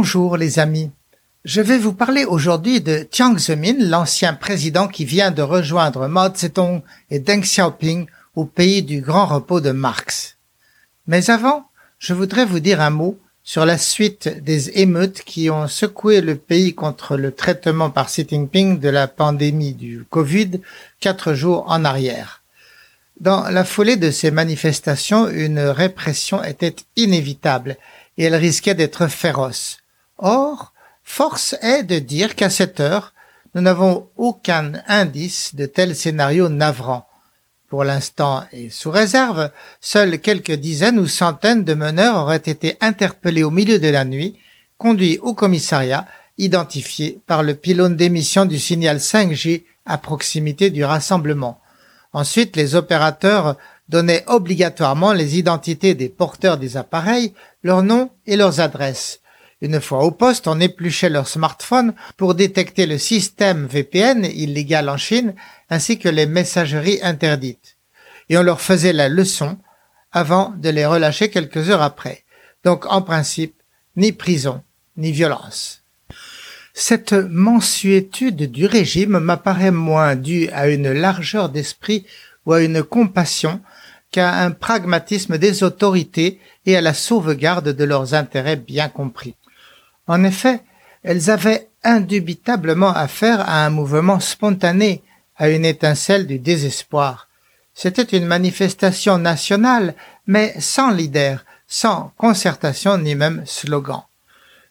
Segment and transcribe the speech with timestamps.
[0.00, 0.92] Bonjour les amis.
[1.44, 6.32] Je vais vous parler aujourd'hui de Jiang Zemin, l'ancien président qui vient de rejoindre Mao
[6.32, 8.06] Zedong et Deng Xiaoping
[8.36, 10.36] au pays du grand repos de Marx.
[11.08, 11.68] Mais avant,
[11.98, 16.36] je voudrais vous dire un mot sur la suite des émeutes qui ont secoué le
[16.36, 20.60] pays contre le traitement par Xi Jinping de la pandémie du Covid
[21.00, 22.44] quatre jours en arrière.
[23.18, 27.76] Dans la foulée de ces manifestations, une répression était inévitable
[28.16, 29.78] et elle risquait d'être féroce.
[30.18, 30.72] Or,
[31.04, 33.14] force est de dire qu'à cette heure,
[33.54, 37.08] nous n'avons aucun indice de tel scénario navrant.
[37.68, 43.42] Pour l'instant et sous réserve, seules quelques dizaines ou centaines de meneurs auraient été interpellés
[43.42, 44.38] au milieu de la nuit,
[44.78, 46.06] conduits au commissariat,
[46.38, 51.60] identifiés par le pylône d'émission du signal 5G à proximité du rassemblement.
[52.12, 53.56] Ensuite, les opérateurs
[53.88, 59.20] donnaient obligatoirement les identités des porteurs des appareils, leurs noms et leurs adresses.
[59.60, 64.96] Une fois au poste, on épluchait leur smartphone pour détecter le système VPN illégal en
[64.96, 65.34] Chine
[65.68, 67.76] ainsi que les messageries interdites.
[68.28, 69.58] Et on leur faisait la leçon
[70.12, 72.24] avant de les relâcher quelques heures après.
[72.64, 73.54] Donc en principe,
[73.96, 74.62] ni prison,
[74.96, 75.82] ni violence.
[76.72, 82.06] Cette mensuétude du régime m'apparaît moins due à une largeur d'esprit
[82.46, 83.60] ou à une compassion
[84.12, 89.34] qu'à un pragmatisme des autorités et à la sauvegarde de leurs intérêts bien compris.
[90.08, 90.62] En effet,
[91.02, 95.02] elles avaient indubitablement affaire à un mouvement spontané,
[95.36, 97.28] à une étincelle du désespoir.
[97.74, 99.94] C'était une manifestation nationale,
[100.26, 104.02] mais sans leader, sans concertation ni même slogan.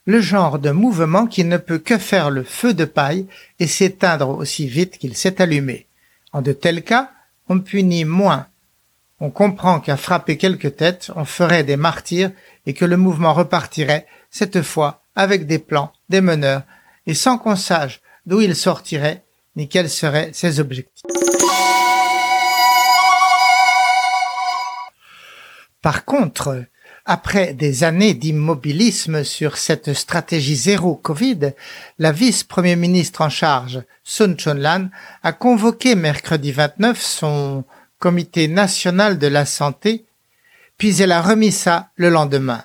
[0.06, 3.28] Le genre de mouvement qui ne peut que faire le feu de paille
[3.60, 5.88] et s'éteindre aussi vite qu'il s'est allumé.
[6.34, 7.12] En de tels cas,
[7.48, 8.48] on punit moins.
[9.20, 12.32] On comprend qu'à frapper quelques têtes, on ferait des martyrs
[12.66, 16.62] et que le mouvement repartirait, cette fois, avec des plans, des meneurs,
[17.08, 19.24] et sans qu'on sache d'où il sortirait
[19.56, 21.04] ni quels seraient ses objectifs.
[25.82, 26.66] Par contre,
[27.06, 31.54] après des années d'immobilisme sur cette stratégie zéro Covid,
[31.98, 34.90] la vice-premier ministre en charge, Sun Chunlan,
[35.24, 37.64] a convoqué mercredi 29 son
[37.98, 40.06] comité national de la santé,
[40.78, 42.64] puis elle a remis ça le lendemain.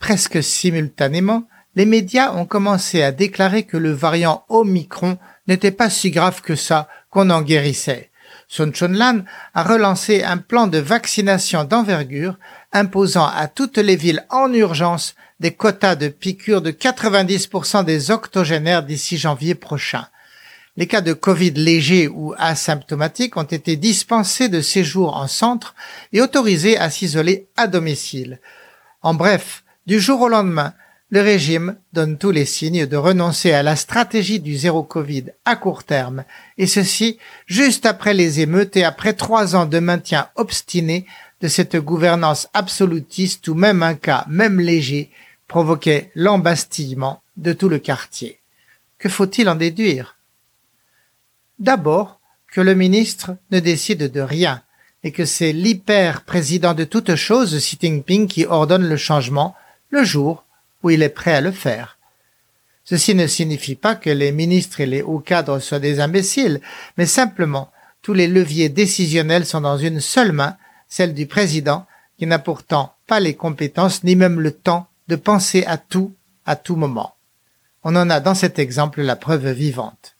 [0.00, 1.46] Presque simultanément,
[1.76, 6.56] les médias ont commencé à déclarer que le variant Omicron n'était pas si grave que
[6.56, 8.10] ça, qu'on en guérissait.
[8.48, 9.24] Sun Chunlan
[9.54, 12.38] a relancé un plan de vaccination d'envergure
[12.72, 18.84] imposant à toutes les villes en urgence des quotas de piqûres de 90% des octogénaires
[18.84, 20.06] d'ici janvier prochain.
[20.76, 25.74] Les cas de Covid légers ou asymptomatiques ont été dispensés de séjour en centre
[26.12, 28.40] et autorisés à s'isoler à domicile.
[29.02, 30.74] En bref, du jour au lendemain,
[31.10, 35.54] le régime donne tous les signes de renoncer à la stratégie du zéro Covid à
[35.56, 36.24] court terme,
[36.58, 41.06] et ceci juste après les émeutes et après trois ans de maintien obstiné
[41.40, 45.10] de cette gouvernance absolutiste où même un cas, même léger,
[45.46, 48.40] provoquait l'embastillement de tout le quartier.
[48.98, 50.16] Que faut-il en déduire?
[51.58, 52.18] D'abord,
[52.50, 54.62] que le ministre ne décide de rien,
[55.02, 59.54] et que c'est l'hyper-président de toute chose, Xi Jinping, qui ordonne le changement
[59.90, 60.44] le jour
[60.84, 61.98] où il est prêt à le faire.
[62.84, 66.60] Ceci ne signifie pas que les ministres et les hauts cadres soient des imbéciles,
[66.96, 67.72] mais simplement
[68.02, 71.86] tous les leviers décisionnels sont dans une seule main, celle du président,
[72.18, 76.12] qui n'a pourtant pas les compétences ni même le temps de penser à tout
[76.44, 77.14] à tout moment.
[77.82, 80.16] On en a dans cet exemple la preuve vivante.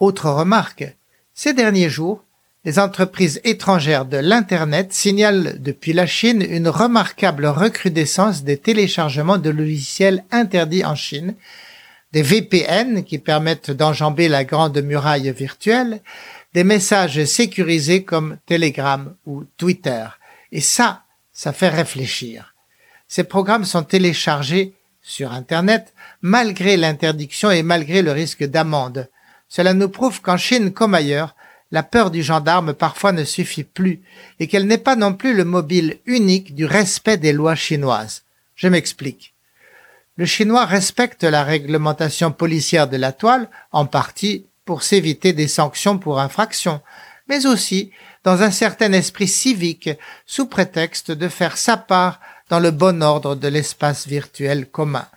[0.00, 0.96] Autre remarque,
[1.32, 2.24] ces derniers jours,
[2.64, 9.50] les entreprises étrangères de l'Internet signalent depuis la Chine une remarquable recrudescence des téléchargements de
[9.50, 11.34] logiciels interdits en Chine,
[12.12, 16.00] des VPN qui permettent d'enjamber la grande muraille virtuelle,
[16.54, 20.06] des messages sécurisés comme Telegram ou Twitter.
[20.50, 21.02] Et ça,
[21.32, 22.54] ça fait réfléchir.
[23.08, 29.10] Ces programmes sont téléchargés sur Internet malgré l'interdiction et malgré le risque d'amende.
[29.48, 31.34] Cela nous prouve qu'en Chine comme ailleurs,
[31.74, 34.00] la peur du gendarme parfois ne suffit plus
[34.38, 38.22] et qu'elle n'est pas non plus le mobile unique du respect des lois chinoises.
[38.54, 39.34] Je m'explique.
[40.16, 45.98] Le chinois respecte la réglementation policière de la toile, en partie pour s'éviter des sanctions
[45.98, 46.80] pour infraction,
[47.28, 47.90] mais aussi
[48.22, 49.90] dans un certain esprit civique,
[50.26, 52.20] sous prétexte de faire sa part
[52.50, 55.08] dans le bon ordre de l'espace virtuel commun.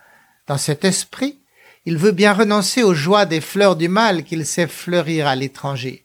[0.47, 1.37] Dans cet esprit,
[1.85, 6.03] il veut bien renoncer aux joies des fleurs du mal qu'il sait fleurir à l'étranger.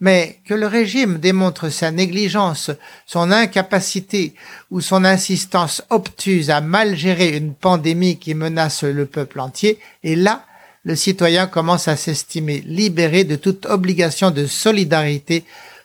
[0.00, 2.70] Mais que le régime démontre sa négligence,
[3.06, 4.34] son incapacité
[4.70, 10.16] ou son insistance obtuse à mal gérer une pandémie qui menace le peuple entier, et
[10.16, 10.44] là,
[10.84, 15.44] le citoyen commence à s'estimer libéré de toute obligation de solidarité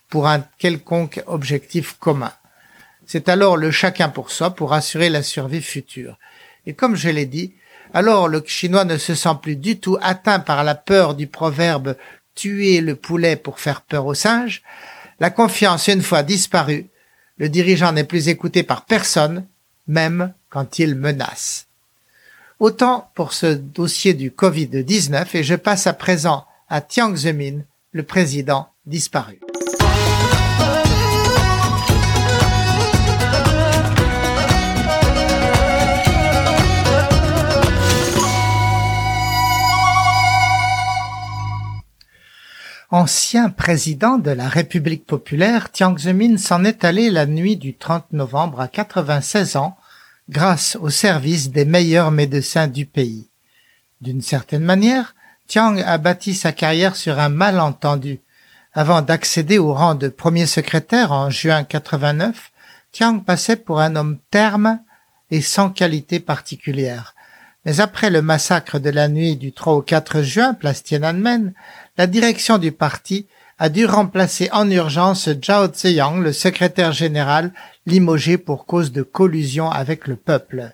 [0.09, 2.33] pour un quelconque objectif commun.
[3.05, 6.17] C'est alors le chacun pour soi pour assurer la survie future.
[6.65, 7.53] Et comme je l'ai dit,
[7.93, 11.95] alors le chinois ne se sent plus du tout atteint par la peur du proverbe
[12.39, 14.61] tuer le poulet pour faire peur aux singes,
[15.19, 16.87] la confiance une fois disparue,
[17.37, 19.45] le dirigeant n'est plus écouté par personne,
[19.87, 21.67] même quand il menace.
[22.61, 27.59] Autant pour ce dossier du Covid-19 et je passe à présent à Tiang Zemin,
[27.91, 29.39] le président disparu.
[42.91, 48.13] Ancien président de la République populaire, Jiang Zemin s'en est allé la nuit du 30
[48.13, 49.77] novembre à 96 ans
[50.27, 53.29] grâce au service des meilleurs médecins du pays.
[54.01, 55.13] D'une certaine manière,
[55.47, 58.21] Tiang a bâti sa carrière sur un malentendu.
[58.73, 62.51] Avant d'accéder au rang de premier secrétaire en juin 89,
[62.91, 64.79] Tiang passait pour un homme terme
[65.29, 67.13] et sans qualité particulière.
[67.65, 71.53] Mais après le massacre de la nuit du 3 au 4 juin, place Tiananmen,
[71.99, 77.51] la direction du parti a dû remplacer en urgence Zhao Ziyang, le secrétaire général,
[77.85, 80.71] limogé pour cause de collusion avec le peuple.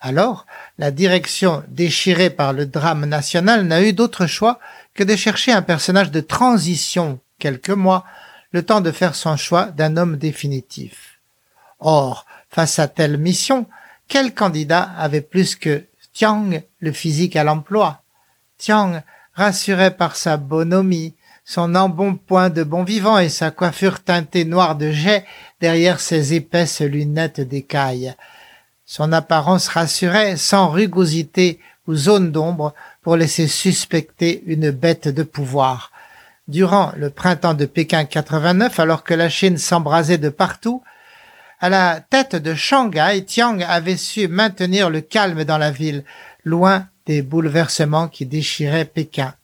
[0.00, 0.46] Alors,
[0.78, 4.60] la direction, déchirée par le drame national, n'a eu d'autre choix
[4.94, 8.04] que de chercher un personnage de transition, quelques mois,
[8.52, 11.18] le temps de faire son choix d'un homme définitif.
[11.80, 13.66] Or, face à telle mission,
[14.06, 18.04] quel candidat avait plus que Tiang le physique à l'emploi?
[18.58, 19.02] Tiang
[19.34, 21.14] rassuré par sa bonhomie,
[21.44, 25.24] son embonpoint de bon vivant et sa coiffure teintée noire de jet
[25.60, 28.14] derrière ses épaisses lunettes d'écaille.
[28.84, 35.90] Son apparence rassurait sans rugosité ou zone d'ombre pour laisser suspecter une bête de pouvoir.
[36.48, 40.82] Durant le printemps de Pékin 89, alors que la Chine s'embrasait de partout,
[41.60, 46.04] à la tête de Shanghai, Tiang avait su maintenir le calme dans la ville,
[46.44, 49.34] loin des bouleversements qui déchiraient Pékin.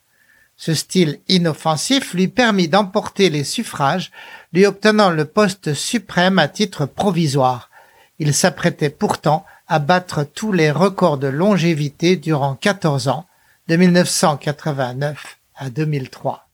[0.57, 4.11] Ce style inoffensif lui permit d'emporter les suffrages,
[4.53, 7.71] lui obtenant le poste suprême à titre provisoire.
[8.19, 13.27] Il s'apprêtait pourtant à battre tous les records de longévité durant 14 ans,
[13.69, 16.49] de 1989 à 2003.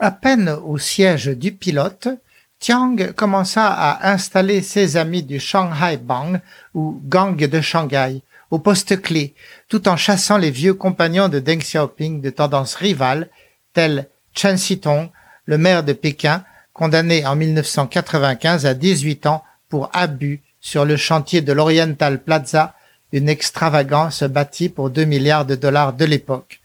[0.00, 2.08] À peine au siège du pilote,
[2.60, 6.40] Tiang commença à installer ses amis du Shanghai Bang
[6.74, 9.34] ou gang de Shanghai au poste clé,
[9.68, 13.28] tout en chassant les vieux compagnons de Deng Xiaoping de tendance rivale,
[13.74, 15.10] tels Chen Xitong,
[15.44, 21.42] le maire de Pékin, condamné en 1995 à 18 ans pour abus sur le chantier
[21.42, 22.74] de l'Oriental Plaza,
[23.12, 26.60] une extravagance bâtie pour 2 milliards de dollars de l'époque.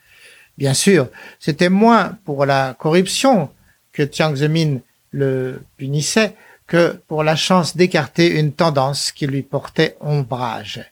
[0.57, 1.07] Bien sûr,
[1.39, 3.50] c'était moins pour la corruption
[3.92, 4.80] que Jiang Zemin
[5.13, 6.36] le punissait
[6.68, 10.84] que pour la chance d'écarter une tendance qui lui portait ombrage.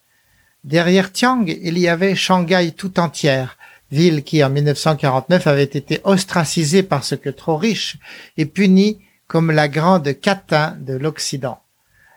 [0.63, 3.57] Derrière Tiang, il y avait Shanghai tout entière,
[3.91, 7.97] ville qui en 1949 avait été ostracisée parce que trop riche
[8.37, 11.59] et punie comme la grande catin de l'Occident.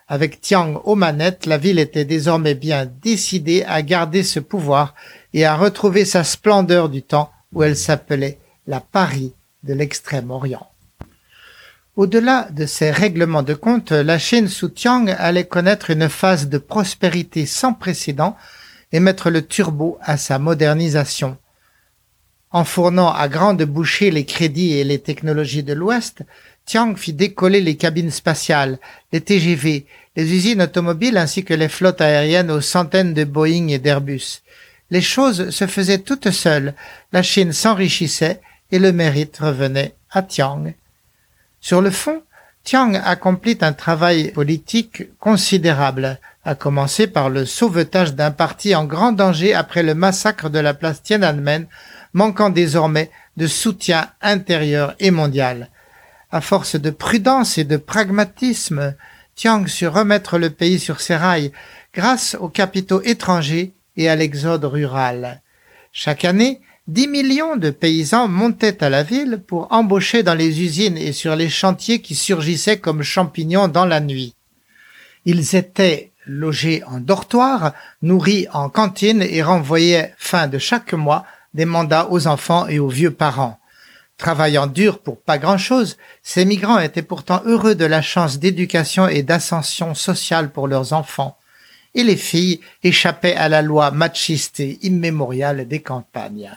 [0.07, 4.93] Avec Tiang aux manettes, la ville était désormais bien décidée à garder ce pouvoir
[5.33, 9.33] et à retrouver sa splendeur du temps où elle s'appelait la Paris
[9.63, 10.69] de l'Extrême-Orient.
[11.95, 16.57] Au-delà de ces règlements de compte, la Chine sous Tiang allait connaître une phase de
[16.57, 18.35] prospérité sans précédent
[18.91, 21.37] et mettre le turbo à sa modernisation.
[22.51, 26.23] En fournant à grande bouchée les crédits et les technologies de l'Ouest,
[26.65, 28.77] Tiang fit décoller les cabines spatiales,
[29.13, 29.85] les TGV,
[30.17, 34.41] les usines automobiles ainsi que les flottes aériennes aux centaines de Boeing et d'Airbus.
[34.89, 36.73] Les choses se faisaient toutes seules,
[37.13, 40.73] la Chine s'enrichissait et le mérite revenait à Tiang
[41.65, 42.21] sur le fond,
[42.63, 49.13] Tiang accomplit un travail politique considérable, à commencer par le sauvetage d'un parti en grand
[49.13, 51.65] danger après le massacre de la place Tiananmen,
[52.13, 55.71] manquant désormais de soutien intérieur et mondial.
[56.31, 58.93] À force de prudence et de pragmatisme,
[59.33, 61.51] Tiang sut remettre le pays sur ses rails
[61.95, 65.41] grâce aux capitaux étrangers et à l'exode rural.
[65.91, 70.99] Chaque année, Dix millions de paysans montaient à la ville pour embaucher dans les usines
[70.99, 74.35] et sur les chantiers qui surgissaient comme champignons dans la nuit.
[75.25, 77.73] Ils étaient logés en dortoir,
[78.03, 81.25] nourris en cantine et renvoyaient fin de chaque mois
[81.55, 83.59] des mandats aux enfants et aux vieux parents.
[84.19, 89.23] Travaillant dur pour pas grand-chose, ces migrants étaient pourtant heureux de la chance d'éducation et
[89.23, 91.35] d'ascension sociale pour leurs enfants,
[91.95, 96.51] et les filles échappaient à la loi machiste et immémoriale des campagnes.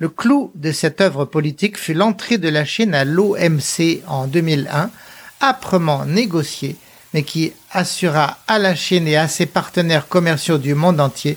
[0.00, 4.90] Le clou de cette œuvre politique fut l'entrée de la Chine à l'OMC en 2001,
[5.42, 6.76] âprement négociée,
[7.12, 11.36] mais qui assura à la Chine et à ses partenaires commerciaux du monde entier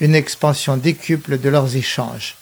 [0.00, 2.36] une expansion décuple de leurs échanges.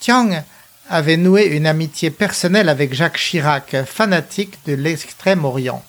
[0.00, 0.42] Tiang
[0.88, 5.84] avait noué une amitié personnelle avec Jacques Chirac, fanatique de l'extrême-orient.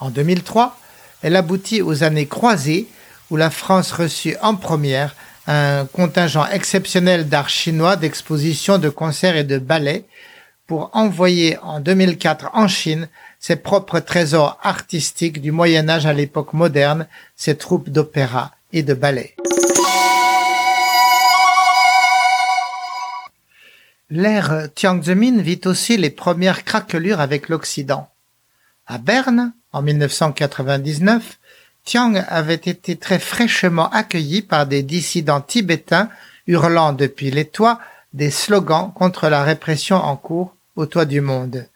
[0.00, 0.78] En 2003,
[1.22, 2.88] elle aboutit aux années croisées
[3.30, 5.14] où la France reçut en première
[5.46, 10.04] un contingent exceptionnel d'art chinois, d'expositions, de concerts et de ballets
[10.66, 16.52] pour envoyer en 2004 en Chine ses propres trésors artistiques du Moyen Âge à l'époque
[16.52, 19.36] moderne, ses troupes d'opéra et de ballet.
[24.10, 28.08] L'ère Jiang Zemin vit aussi les premières craquelures avec l'Occident.
[28.86, 31.38] À Berne, en 1999,
[31.86, 36.10] Tiang avait été très fraîchement accueilli par des dissidents tibétains
[36.48, 37.78] hurlant depuis les toits
[38.12, 41.68] des slogans contre la répression en cours au toit du monde.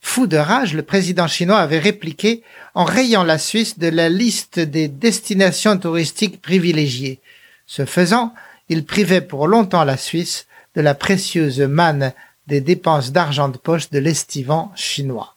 [0.00, 2.42] Fou de rage, le président chinois avait répliqué
[2.74, 7.20] en rayant la Suisse de la liste des destinations touristiques privilégiées.
[7.66, 8.34] Ce faisant,
[8.68, 12.12] il privait pour longtemps la Suisse de la précieuse manne
[12.48, 15.36] des dépenses d'argent de poche de l'estivant chinois.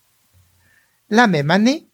[1.12, 1.86] La même année,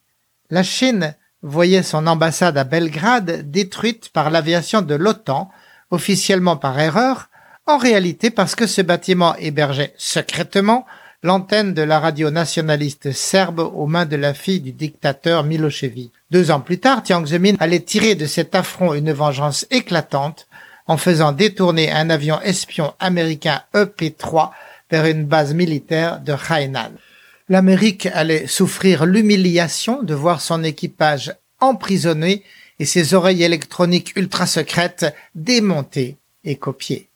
[0.50, 5.52] la Chine voyait son ambassade à Belgrade détruite par l'aviation de l'OTAN,
[5.92, 7.30] officiellement par erreur,
[7.68, 10.86] en réalité parce que ce bâtiment hébergeait secrètement
[11.22, 16.12] l'antenne de la radio nationaliste serbe aux mains de la fille du dictateur Milosevic.
[16.32, 20.48] Deux ans plus tard, Tiang Zemin allait tirer de cet affront une vengeance éclatante
[20.88, 24.50] en faisant détourner un avion espion américain EP-3
[24.92, 26.92] vers une base militaire de Hainan.
[27.50, 32.44] L'Amérique allait souffrir l'humiliation de voir son équipage emprisonné
[32.80, 37.10] et ses oreilles électroniques ultra secrètes démontées et copiées.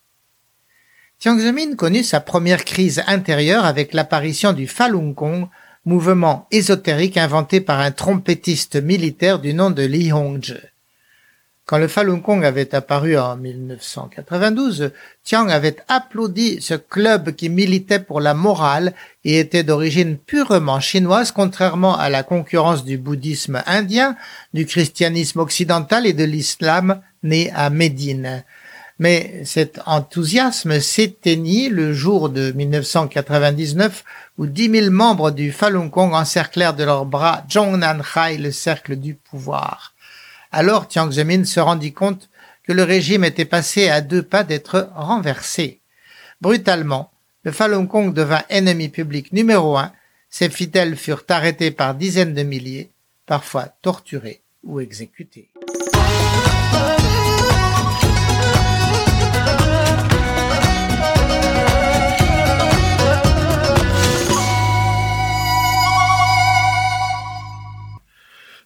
[1.20, 5.48] Jiang Zemin connut sa première crise intérieure avec l'apparition du Falun Gong,
[5.84, 10.54] mouvement ésotérique inventé par un trompettiste militaire du nom de Li Hongzhi.
[11.68, 14.90] Quand le Falun Gong avait apparu en 1992,
[15.22, 21.30] Tiang avait applaudi ce club qui militait pour la morale et était d'origine purement chinoise,
[21.30, 24.16] contrairement à la concurrence du bouddhisme indien,
[24.54, 28.44] du christianisme occidental et de l'islam né à Médine.
[28.98, 34.04] Mais cet enthousiasme s'éteignit le jour de 1999
[34.38, 38.96] où dix mille membres du Falun Gong encerclèrent de leurs bras Zhongnan Hai, le cercle
[38.96, 39.92] du pouvoir.
[40.50, 42.28] Alors Jiang Zemin se rendit compte
[42.64, 45.80] que le régime était passé à deux pas d'être renversé.
[46.40, 47.10] Brutalement,
[47.44, 49.92] le Falun Gong devint ennemi public numéro un,
[50.30, 52.90] ses fidèles furent arrêtés par dizaines de milliers,
[53.26, 55.48] parfois torturés ou exécutés.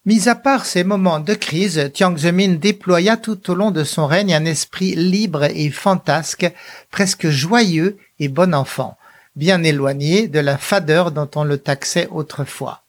[0.04, 4.08] Mis à part ces moments de crise, Jiang Zemin déploya tout au long de son
[4.08, 6.50] règne un esprit libre et fantasque,
[6.90, 8.98] presque joyeux et bon enfant,
[9.36, 12.82] bien éloigné de la fadeur dont on le taxait autrefois.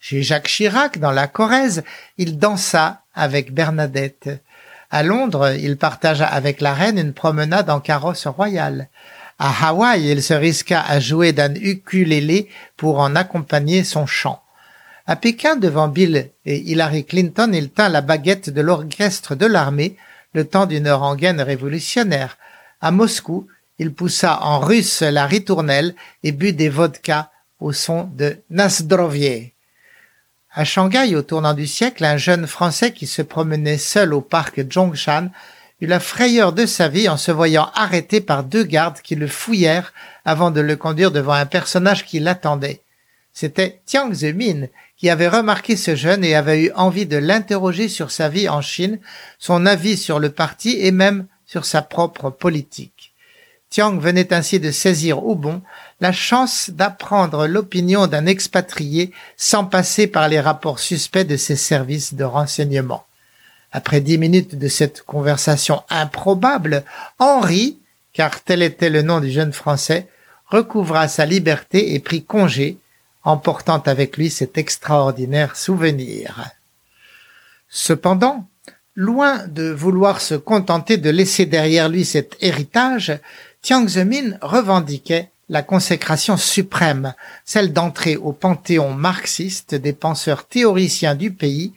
[0.00, 1.84] Chez Jacques Chirac, dans la Corrèze,
[2.16, 4.30] il dansa avec Bernadette.
[4.90, 8.88] À Londres, il partagea avec la reine une promenade en carrosse royale.
[9.38, 14.43] À Hawaï, il se risqua à jouer d'un ukulélé pour en accompagner son chant.
[15.06, 19.96] À Pékin, devant Bill et Hillary Clinton, il tint la baguette de l'orchestre de l'armée,
[20.32, 22.38] le temps d'une rengaine révolutionnaire.
[22.80, 23.46] À Moscou,
[23.78, 27.30] il poussa en russe la ritournelle et but des vodkas
[27.60, 29.52] au son de Nasdrovie.
[30.50, 34.62] À Shanghai, au tournant du siècle, un jeune Français qui se promenait seul au parc
[34.72, 35.28] Zhongshan
[35.82, 39.26] eut la frayeur de sa vie en se voyant arrêté par deux gardes qui le
[39.26, 39.92] fouillèrent
[40.24, 42.80] avant de le conduire devant un personnage qui l'attendait.
[43.34, 44.68] C'était Tiang Zemin
[45.10, 48.98] avait remarqué ce jeune et avait eu envie de l'interroger sur sa vie en Chine,
[49.38, 53.14] son avis sur le parti et même sur sa propre politique.
[53.70, 55.60] Tiang venait ainsi de saisir au bon
[56.00, 62.14] la chance d'apprendre l'opinion d'un expatrié sans passer par les rapports suspects de ses services
[62.14, 63.04] de renseignement.
[63.72, 66.84] Après dix minutes de cette conversation improbable,
[67.18, 67.78] Henri,
[68.12, 70.08] car tel était le nom du jeune Français,
[70.46, 72.78] recouvra sa liberté et prit congé,
[73.24, 76.50] emportant avec lui cet extraordinaire souvenir.
[77.68, 78.46] Cependant,
[78.96, 83.18] Loin de vouloir se contenter de laisser derrière lui cet héritage,
[83.60, 87.12] Jiang Zemin revendiquait la consécration suprême,
[87.44, 91.72] celle d'entrer au panthéon marxiste des penseurs théoriciens du pays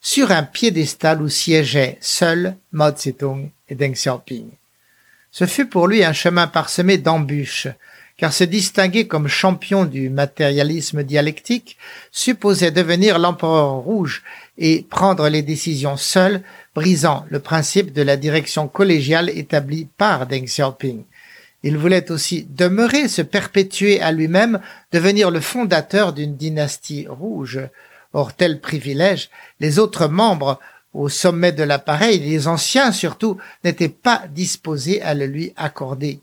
[0.00, 4.48] sur un piédestal où siégeaient seuls Mao Zedong et Deng Xiaoping.
[5.30, 7.68] Ce fut pour lui un chemin parsemé d'embûches,
[8.16, 11.76] car se distinguer comme champion du matérialisme dialectique
[12.10, 14.22] supposait devenir l'empereur rouge
[14.58, 16.42] et prendre les décisions seul,
[16.74, 21.04] brisant le principe de la direction collégiale établie par Deng Xiaoping.
[21.62, 27.60] Il voulait aussi demeurer, se perpétuer à lui-même, devenir le fondateur d'une dynastie rouge.
[28.12, 30.58] Or, tel privilège, les autres membres
[30.92, 36.20] au sommet de l'appareil, les anciens surtout, n'étaient pas disposés à le lui accorder.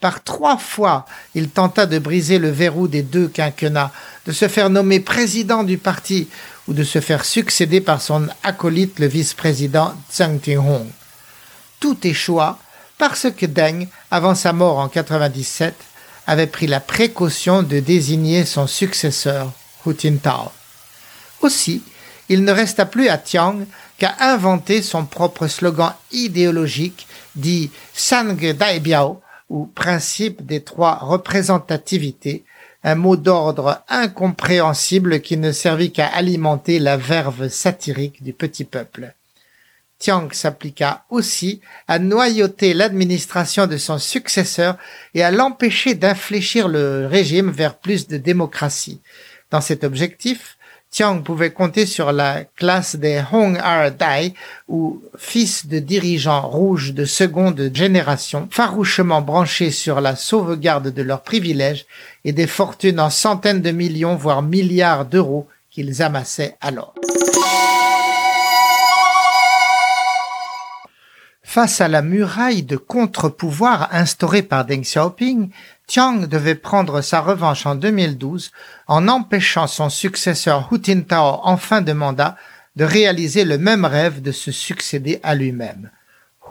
[0.00, 1.04] Par trois fois,
[1.34, 3.92] il tenta de briser le verrou des deux quinquennats,
[4.26, 6.28] de se faire nommer président du parti
[6.68, 10.86] ou de se faire succéder par son acolyte le vice-président Zhang Tinghong.
[11.80, 12.58] Tout échoua
[12.96, 15.74] parce que Deng, avant sa mort en 97,
[16.26, 19.52] avait pris la précaution de désigner son successeur,
[19.84, 20.50] Hu Jintao.
[21.40, 21.82] Aussi,
[22.28, 23.66] il ne resta plus à Tiang
[23.98, 28.34] qu'à inventer son propre slogan idéologique dit Sang
[29.50, 32.44] ou principe des trois représentativités,
[32.82, 39.12] un mot d'ordre incompréhensible qui ne servit qu'à alimenter la verve satirique du petit peuple.
[39.98, 44.78] Tiang s'appliqua aussi à noyauter l'administration de son successeur
[45.12, 49.02] et à l'empêcher d'infléchir le régime vers plus de démocratie.
[49.50, 50.56] Dans cet objectif,
[50.90, 54.34] Tiang pouvait compter sur la classe des Hong Ar Dai,
[54.68, 61.22] ou fils de dirigeants rouges de seconde génération, farouchement branchés sur la sauvegarde de leurs
[61.22, 61.86] privilèges
[62.24, 66.94] et des fortunes en centaines de millions, voire milliards d'euros qu'ils amassaient alors.
[71.52, 75.50] Face à la muraille de contre-pouvoir instaurée par Deng Xiaoping,
[75.88, 78.52] Tiang devait prendre sa revanche en 2012
[78.86, 82.36] en empêchant son successeur Hu Jintao en fin de mandat
[82.76, 85.90] de réaliser le même rêve de se succéder à lui-même.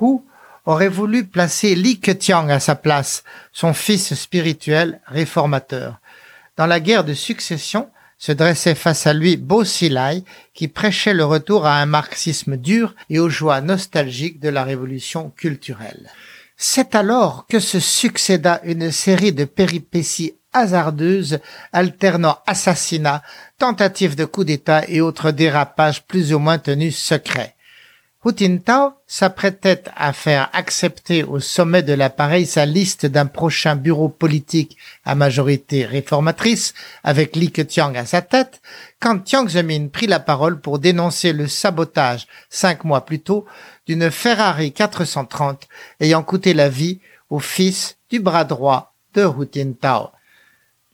[0.02, 0.18] Hu
[0.66, 6.02] aurait voulu placer Li Keqiang à sa place, son fils spirituel réformateur.
[6.58, 11.26] Dans la guerre de succession, se dressait face à lui Bo Xilai, qui prêchait le
[11.26, 16.12] retour à un marxisme dur et aux joies nostalgiques de la révolution culturelle.
[16.58, 21.40] C'est alors que se succéda une série de péripéties hasardeuses
[21.72, 23.24] alternant assassinats,
[23.58, 27.56] tentatives de coup d'État et autres dérapages plus ou moins tenus secrets.
[28.26, 34.10] Hu Jintao s'apprêtait à faire accepter au sommet de l'appareil sa liste d'un prochain bureau
[34.10, 36.74] politique à majorité réformatrice,
[37.06, 38.62] avec Li Keqiang à sa tête,
[39.00, 43.46] quand Jiang Zemin prit la parole pour dénoncer le sabotage, cinq mois plus tôt,
[43.88, 45.70] d'une Ferrari 430
[46.02, 50.10] ayant coûté la vie au fils du bras droit de Hu Jintao.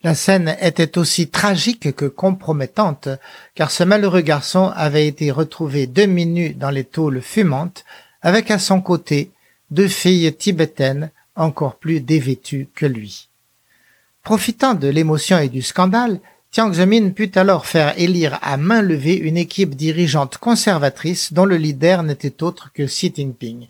[0.05, 3.09] La scène était aussi tragique que compromettante,
[3.55, 7.85] car ce malheureux garçon avait été retrouvé demi-nu dans les tôles fumantes,
[8.21, 9.31] avec à son côté
[9.71, 13.29] deux filles tibétaines encore plus dévêtues que lui.
[14.21, 16.19] Profitant de l'émotion et du scandale,
[16.51, 21.57] Jiang Zemin put alors faire élire à main levée une équipe dirigeante conservatrice dont le
[21.57, 23.69] leader n'était autre que Xi Jinping.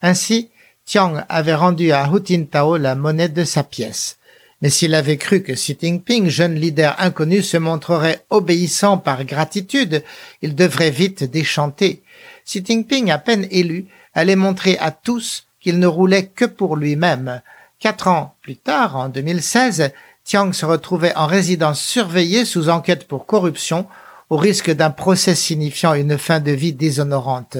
[0.00, 0.48] Ainsi,
[0.86, 4.16] Tiang avait rendu à Hu Jintao la monnaie de sa pièce.
[4.64, 10.02] Mais s'il avait cru que Xi Jinping, jeune leader inconnu, se montrerait obéissant par gratitude,
[10.40, 12.02] il devrait vite déchanter.
[12.46, 17.42] Xi Jinping, à peine élu, allait montrer à tous qu'il ne roulait que pour lui-même.
[17.78, 19.92] Quatre ans plus tard, en 2016,
[20.24, 23.86] Tiang se retrouvait en résidence surveillée sous enquête pour corruption,
[24.30, 27.58] au risque d'un procès signifiant une fin de vie déshonorante.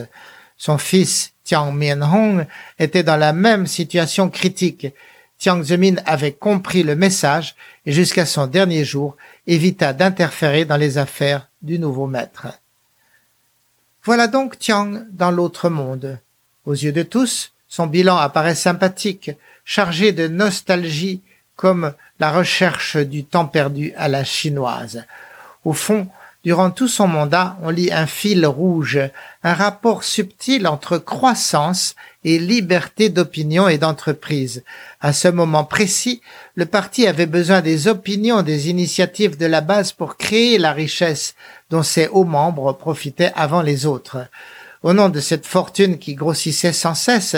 [0.57, 2.47] Son fils, Tiang Mien-hong,
[2.79, 4.87] était dans la même situation critique.
[5.39, 7.55] Jiang Zemin avait compris le message
[7.87, 9.17] et jusqu'à son dernier jour
[9.47, 12.47] évita d'interférer dans les affaires du nouveau maître.
[14.05, 16.19] Voilà donc Tiang dans l'autre monde.
[16.67, 19.31] Aux yeux de tous, son bilan apparaît sympathique,
[19.65, 21.23] chargé de nostalgie
[21.57, 25.05] comme la recherche du temps perdu à la chinoise.
[25.65, 26.09] Au fond,
[26.45, 29.01] Durant tout son mandat, on lit un fil rouge,
[29.43, 34.65] un rapport subtil entre croissance et liberté d'opinion et d'entreprise.
[35.01, 36.23] À ce moment précis,
[36.55, 41.35] le parti avait besoin des opinions, des initiatives de la base pour créer la richesse
[41.71, 44.27] dont ses hauts membres profitaient avant les autres.
[44.83, 47.37] Au nom de cette fortune qui grossissait sans cesse,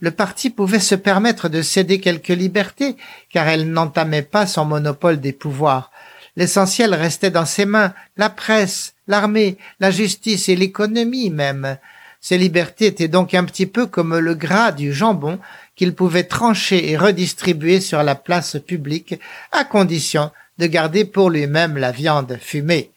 [0.00, 2.96] le parti pouvait se permettre de céder quelques libertés,
[3.30, 5.92] car elle n'entamait pas son monopole des pouvoirs.
[6.34, 11.78] L'essentiel restait dans ses mains, la presse, l'armée, la justice et l'économie même.
[12.20, 15.38] Ces libertés étaient donc un petit peu comme le gras du jambon
[15.76, 19.14] qu'il pouvait trancher et redistribuer sur la place publique
[19.52, 22.90] à condition de garder pour lui-même la viande fumée.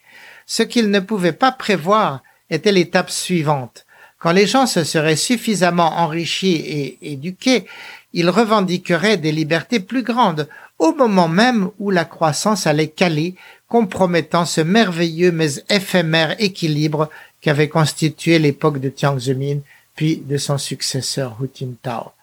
[0.47, 3.85] Ce qu'il ne pouvait pas prévoir était l'étape suivante.
[4.17, 7.65] Quand les gens se seraient suffisamment enrichis et éduqués,
[8.13, 10.47] ils revendiqueraient des libertés plus grandes
[10.81, 13.35] au moment même où la croissance allait caler,
[13.67, 17.07] compromettant ce merveilleux mais éphémère équilibre
[17.39, 19.59] qu'avait constitué l'époque de Jiang Zemin
[19.95, 22.13] puis de son successeur Hu Jintao.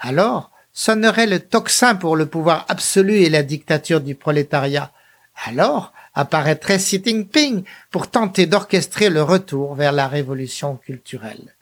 [0.00, 4.90] Alors sonnerait le tocsin pour le pouvoir absolu et la dictature du prolétariat.
[5.44, 11.54] Alors apparaîtrait Xi Jinping pour tenter d'orchestrer le retour vers la révolution culturelle.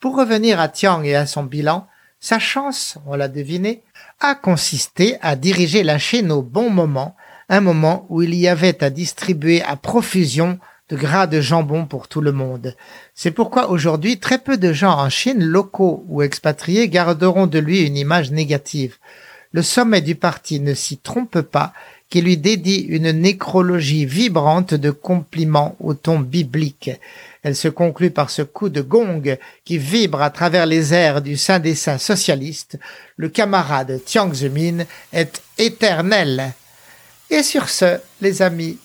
[0.00, 1.86] Pour revenir à Tiang et à son bilan,
[2.20, 3.82] sa chance, on l'a deviné,
[4.20, 7.16] a consisté à diriger la Chine au bon moment,
[7.48, 12.08] un moment où il y avait à distribuer à profusion de gras de jambon pour
[12.08, 12.76] tout le monde.
[13.14, 17.80] C'est pourquoi aujourd'hui très peu de gens en Chine, locaux ou expatriés, garderont de lui
[17.82, 18.98] une image négative.
[19.54, 21.72] Le sommet du parti ne s'y trompe pas,
[22.10, 26.90] qui lui dédie une nécrologie vibrante de compliments au ton biblique.
[27.44, 29.22] Elle se conclut par ce coup de gong
[29.64, 32.80] qui vibre à travers les airs du saint des saints socialiste.
[33.16, 36.52] Le camarade Tiang Zemin est éternel.
[37.30, 38.78] Et sur ce, les amis,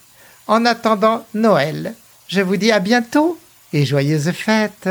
[0.45, 1.95] en attendant Noël,
[2.27, 3.39] je vous dis à bientôt
[3.73, 4.87] et joyeuses fêtes.